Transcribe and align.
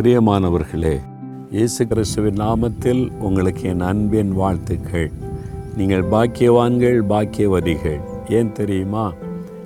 பிரியமானவர்களே 0.00 1.00
இயேசு 1.50 1.86
கிறிஸ்துவின் 1.86 2.34
நாமத்தில் 2.34 3.10
உங்களுக்கு 3.18 3.62
என் 3.62 3.80
அன்பின் 3.80 4.32
வாழ்த்துக்கள். 4.32 5.10
நீங்கள் 5.76 6.04
பாக்கியவான்கள் 6.10 7.00
பாக்கியவதிகள். 7.08 8.00
ஏன் 8.28 8.52
தெரியுமா? 8.52 9.12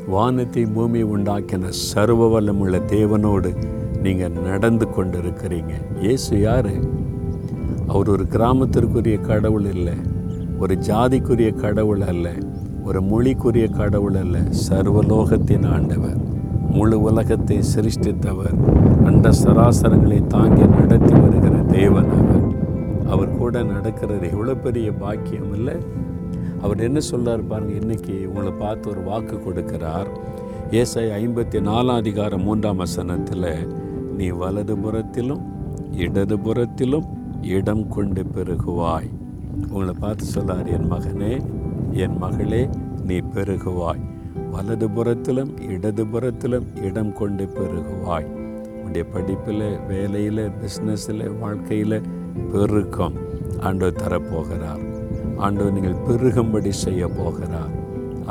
வானத்தை 0.06 0.66
பூமி 0.66 1.02
உண்டாக்கின 1.02 1.68
சர்வ 1.68 2.40
வல்லமுள்ள 2.40 2.80
தேவனோடு 2.88 3.56
நீங்கள் 4.02 4.30
நடந்து 4.30 4.88
கொண்டிருக்கிறீங்க. 4.96 6.02
இயேசு 6.02 6.40
யார்? 6.40 6.70
அவர் 7.86 8.08
ஒரு 8.08 8.26
கிராமத்திற்குரிய 8.30 9.20
கடவுள் 9.20 9.74
இல்லை 9.74 9.94
ஒரு 10.58 10.74
ஜாதிக்குரிய 10.74 11.54
கடவுள் 11.54 12.00
அல்ல 12.00 12.32
ஒரு 12.84 13.00
மொழிக்குரிய 13.00 13.70
கடவுள் 13.70 14.14
அல்ல 14.14 14.38
சர்வலோகத்தின் 14.68 15.66
ஆண்டவர். 15.66 16.32
முழு 16.74 17.00
உலகத்தை 17.00 17.58
சிருஷ்டித்தவர் 17.74 18.56
அண்ட 19.06 19.30
சராசரங்களை 19.30 20.26
தாங்கி 20.26 20.66
நடத்தி 20.66 21.14
வருகிற 21.14 21.56
தேவன் 21.62 22.10
அவர். 22.10 22.46
அவர் 23.08 23.36
கூட 23.36 23.62
நடக்கிறது 23.62 24.30
எவ்வளோ 24.30 24.54
பெரிய 24.54 24.92
பாக்கியம் 24.92 25.54
இல்லை? 25.54 25.76
அவர் 26.62 26.80
என்ன 26.80 27.00
சொல்கிறார் 27.00 27.46
பாருங்க 27.46 27.74
இன்னைக்கு 27.74 28.14
உங்களை 28.28 28.52
பார்த்து 28.52 28.90
ஒரு 28.90 29.00
வாக்கு 29.00 29.36
கொடுக்கிறார். 29.36 30.08
ஏசை 30.70 31.04
ஐம்பத்தி 31.20 31.58
நாலாம் 31.68 32.00
அதிகாரம் 32.02 32.42
மூன்றாம் 32.42 32.76
வசனத்தில் 32.76 33.50
நீ 34.16 34.30
வலதுபுறத்திலும் 34.30 35.44
இடதுபுறத்திலும் 35.96 37.06
இடம் 37.42 37.88
கொண்டு 37.88 38.24
பெருகுவாய். 38.34 39.10
உங்களை 39.70 39.94
பார்த்து 40.00 40.24
சொல்லார் 40.24 40.66
என் 40.66 40.90
மகனே 40.92 41.34
என் 41.92 42.18
மகளே 42.18 42.68
நீ 43.06 43.18
பெருகுவாய். 43.34 44.04
வலதுபுறத்திலும் 44.54 45.52
இடதுபுறத்திலும் 45.74 46.66
இடம் 46.88 47.12
கொண்டு 47.20 47.44
பெருகுவாய். 47.56 48.28
உன்னுடைய 48.78 49.04
படிப்பில் 49.14 49.66
வேலையில் 49.90 50.44
பிஸ்னஸில் 50.60 51.24
வாழ்க்கையில் 51.42 51.98
பெருக்கம் 52.52 53.16
ஆண்டவர் 53.66 54.00
தரப்போகிறார். 54.02 54.82
ஆண்டவர் 55.44 55.74
நீங்கள் 55.76 56.02
பெருகும்படி 56.06 56.72
செய்ய 56.84 57.08
போகிறார் 57.18 57.72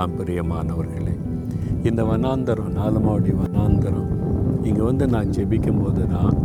ஆம் 0.02 0.16
பிரியமானவர்களே 0.20 1.16
இந்த 1.89 2.02
வனாந்தரம் 2.09 2.75
நாலமாவடி 2.80 3.34
வனாந்தரம் 3.42 4.12
இங்கே 4.67 4.84
வந்து 4.90 5.06
நான் 5.14 5.34
ஜெபிக்கும் 5.38 5.81
போது 5.81 6.03
தான் 6.14 6.38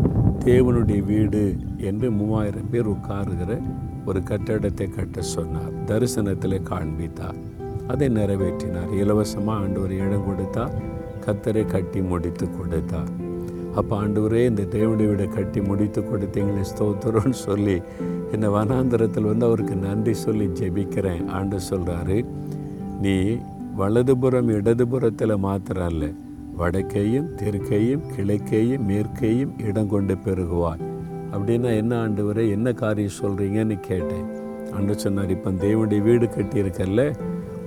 தேவனுடைய 0.46 1.00
வீடு 1.10 1.42
என்று 1.90 2.08
மூவாயிரம் 2.18 2.70
பேர் 2.72 2.90
உட்காருகிற 2.94 3.52
ஒரு 4.08 4.20
கட்டடத்தை 4.30 4.86
கட்ட 4.96 5.22
சொன்னார். 5.34 5.72
தரிசனத்தில் 5.90 6.66
காண்பித்தார். 6.72 7.38
அதை 7.92 8.08
நிறைவேற்றினார். 8.18 8.90
இலவசமாக 9.02 9.62
ஆண்டவர் 9.62 9.94
இடம் 10.04 10.26
கொடுத்தார் 10.28 10.76
கத்தரை 11.24 11.64
கட்டி 11.74 12.00
முடித்து 12.10 12.46
கொடுத்தார். 12.58 13.10
அப்போ 13.78 13.94
ஆண்டவரே 14.02 14.42
இந்த 14.50 14.62
தேவனுடைய 14.74 15.08
வீடை 15.10 15.26
கட்டி 15.36 15.60
முடித்து 15.70 16.00
கொடுத்தீங்களே 16.10 16.62
ஸ்தோத்திரம்னு 16.70 17.38
சொல்லி 17.46 17.76
இந்த 18.34 18.46
வனாந்திரத்தில் 18.56 19.28
வந்து 19.30 19.44
அவருக்கு 19.48 19.74
நன்றி 19.86 20.14
சொல்லி 20.24 20.46
ஜெபிக்கிறேன். 20.60 21.22
ஆண்டு 21.38 21.58
சொல்கிறாரு 21.70 22.16
நீ 23.04 23.16
வலதுபுறம் 23.80 24.50
இடதுபுறத்தில் 24.58 25.42
மாத்திரம் 25.46 25.90
இல்லை 25.92 26.10
வடக்கையும் 26.60 27.28
தெற்கையும் 27.40 28.06
கிழக்கையும் 28.14 28.86
மேற்கையும் 28.90 29.52
இடம் 29.68 29.90
கொண்டு 29.92 30.14
பெருகுவாய். 30.24 30.82
அப்படின்னா 31.34 31.70
என்ன 31.82 31.92
ஆண்டவரே 32.04 32.44
என்ன 32.56 32.68
காரியம் 32.82 33.18
சொல்கிறீங்கன்னு 33.20 33.76
கேட்டேன். 33.90 34.26
அன்று 34.76 34.94
சொன்னார் 35.04 35.34
இப்போ 35.36 35.50
தேவனுடைய 35.64 36.00
வீடு 36.08 36.26
கட்டியிருக்கல்ல 36.36 37.02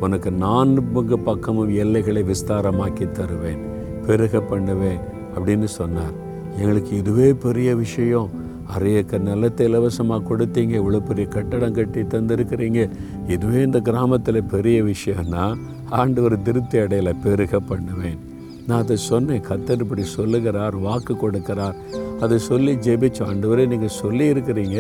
உனக்கு 0.05 0.31
நான்கு 0.45 1.17
பக்கமும் 1.29 1.73
எல்லைகளை 1.83 2.21
விஸ்தாரமாக்கி 2.31 3.07
தருவேன். 3.11 3.61
பெருக 4.05 4.41
பண்ணுவேன் 4.51 5.01
அப்படின்னு 5.35 5.67
சொன்னார். 5.79 6.15
எங்களுக்கு 6.57 6.97
இதுவே 7.01 7.27
பெரிய 7.45 7.69
விஷயம். 7.75 8.29
அரை 8.73 8.91
ஏக்கர் 8.99 9.21
நிலத்தை 9.21 9.63
இலவசமாக 9.67 10.21
கொடுத்தீங்க. 10.29 10.73
இவ்வளோ 10.81 10.99
பெரிய 11.05 11.25
கட்டடம் 11.27 11.77
கட்டி 11.77 12.01
தந்திருக்கிறீங்க. 12.01 12.81
இதுவே 13.27 13.61
இந்த 13.61 13.79
கிராமத்தில் 13.79 14.49
பெரிய 14.53 14.77
விஷயம்னா 14.83 15.45
ஆண்டவர் 16.01 16.41
திருப்தி 16.41 16.77
அடையில. 16.77 17.13
பெருக 17.23 17.59
பண்ணுவேன். 17.59 18.19
நான் 18.67 18.81
அதை 18.83 18.95
சொன்னேன். 18.95 19.43
கத்தர் 19.49 19.83
இப்படி 19.85 20.03
சொல்லுகிறார் 20.17 20.75
வாக்கு 20.87 21.13
கொடுக்கிறார். 21.13 21.77
அதை 22.19 22.37
சொல்லி 22.49 22.73
ஜெபிச்சோம். 22.87 23.29
ஆண்டவரே 23.31 23.65
நீங்கள் 23.73 23.97
சொல்லியிருக்கிறீங்க. 24.03 24.79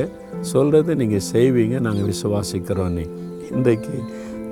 சொல்கிறத 0.53 0.95
நீங்கள் 0.95 1.27
செய்வீங்க. 1.33 1.79
நாங்கள் 1.79 2.09
விசுவாசிக்கிறோம் 2.11 2.95
நீ. 2.97 3.05
இன்றைக்கு 3.51 3.95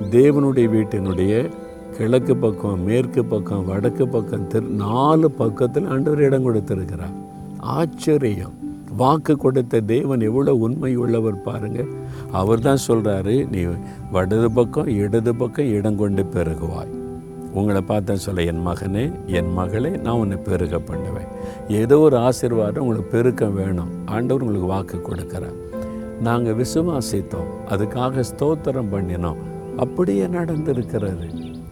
தேவனுடைய 0.00 0.66
வீட்டினுடைய 0.76 1.50
கிழக்கு 1.96 2.36
பக்கம் 2.36 2.84
மேற்கு 2.84 3.24
பக்கம் 3.24 3.64
வடக்கு 3.64 4.08
பக்கம் 4.08 4.46
திரு 4.46 4.66
நாலு 4.66 5.30
பக்கத்தில் 5.30 5.86
ஆண்டவர் 5.86 6.20
இடம் 6.20 6.42
கொடுத்திருக்கிறார். 6.42 7.12
ஆச்சரியம். 7.58 8.54
வாக்கு 8.96 9.36
கொடுத்த 9.36 9.80
தேவன் 9.80 10.20
எவ்வளோ 10.20 10.54
உண்மை 10.54 10.96
உள்ளவர் 10.96 11.42
பாருங்கள் 11.42 11.90
அவர் 12.30 12.60
தான் 12.60 12.82
சொல்கிறாரு 12.88 13.48
நீ 13.50 13.60
வடது 14.12 14.50
பக்கம் 14.50 14.86
இடது 14.86 15.34
பக்கம் 15.34 15.66
இடம் 15.66 15.96
கொண்டு 15.96 16.22
பெருகுவாய். 16.22 16.94
உங்களை 17.52 17.82
பார்த்தா 17.88 18.12
சொல்ல 18.12 18.42
என் 18.42 18.66
மகனே 18.66 19.12
என் 19.26 19.52
மகளே 19.52 19.90
நான் 19.90 20.18
உன்னை 20.18 20.36
பெருக 20.36 20.78
பண்ணுவேன். 20.78 21.30
ஏதோ 21.68 21.98
ஒரு 21.98 22.16
ஆசீர்வாதம் 22.16 22.82
உங்களுக்கு 22.82 23.14
பெருக்கம் 23.16 23.54
வேணும். 23.54 24.06
ஆண்டவர் 24.06 24.42
உங்களுக்கு 24.42 24.74
வாக்கு 24.74 25.02
கொடுக்குறார். 25.08 25.56
நாங்கள் 26.22 26.54
விசுவாசித்தோம். 26.54 27.50
அதுக்காக 27.68 28.24
ஸ்தோத்திரம் 28.32 28.92
பண்ணினோம். 28.92 29.40
அப்படியே 29.80 30.24
நடந்திருக்கிறாரு 30.26 31.26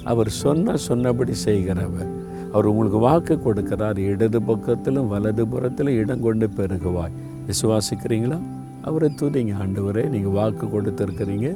அவர் 0.04 0.28
சொன்ன 0.42 0.76
சொன்னபடி 0.76 1.34
செய்கிறவர். 1.34 2.10
அவர் 2.52 2.66
உங்களுக்கு 2.70 2.98
வாக்கு 2.98 3.34
கொடுக்கிறார். 3.34 3.98
இடது 3.98 4.40
பக்கத்திலும் 4.40 5.08
வலது 5.08 5.42
புறத்திலும் 5.48 5.94
இடம் 5.94 6.20
கொண்டு 6.20 6.46
பெருகுவாய். 6.56 7.16
விசுவாசிக்கிறீங்களா? 7.46 8.38
அவரை 8.82 9.08
துதிங்க. 9.20 9.54
ஆண்டவரே 9.62 10.04
நீங்கள் 10.08 10.36
வாக்கு 10.38 10.66
கொடுத்துருக்குறீங்க. 10.66 11.48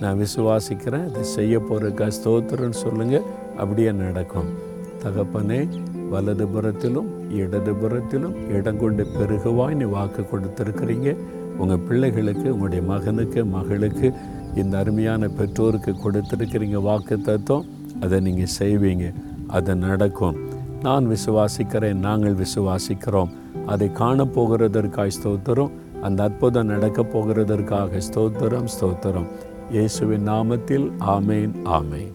நான் 0.00 0.18
விசுவாசிக்கிறேன். 0.18 1.06
அதை 1.10 1.22
செய்ய 1.22 1.58
போகிறக்கா 1.58 2.10
ஸ்தோத்திரன்னு 2.18 2.80
சொல்லுங்கள் 2.84 3.26
அப்படியே 3.56 3.92
நடக்கும். 3.92 4.50
தகப்பனே 5.02 5.60
வலது 6.10 6.46
புறத்திலும் 6.48 7.10
இடது 7.30 7.74
புறத்திலும் 7.74 8.36
இடம் 8.50 8.78
கொண்டு 8.78 9.06
பெருகுவாய். 9.18 9.74
நீ 9.74 9.84
வாக்கு 9.84 10.22
கொடுத்துருக்குறீங்க. 10.22 11.16
உங்கள் 11.58 11.82
பிள்ளைகளுக்கு 11.88 12.48
உங்களுடைய 12.52 12.84
மகனுக்கு 12.84 13.44
மகளுக்கு 13.56 14.12
இந்த 14.54 14.78
அருமையான 14.78 15.28
பெற்றோருக்கு 15.28 15.92
கொடுத்துருக்கிறீங்க 15.92 16.82
வாக்கு 16.82 17.20
தத்துவம் 17.20 17.64
அதை 18.00 18.20
நீங்கள் 18.20 18.54
செய்வீங்க. 18.58 19.14
அது 19.46 19.76
நடக்கும். 19.76 20.36
நான் 20.82 21.06
விசுவாசிக்கிறேன் 21.06 21.94
நாங்கள் 21.94 22.34
விசுவாசிக்கிறோம். 22.34 23.30
அதை 23.66 23.88
காணப்போகிறதற்காக 23.88 25.10
ஸ்தோத்திரம் 25.22 25.70
அந்த 26.02 26.22
அற்புதம் 26.22 26.66
நடக்கப் 26.66 27.16
போகிறதற்காக 27.16 28.00
ஸ்தோத்திரம் 28.10 28.68
ஸ்தோத்திரம். 28.80 29.28
இயேசுவின் 29.70 30.28
நாமத்தில் 30.28 30.92
ஆமேன் 31.00 31.54
ஆமேன். 31.64 32.12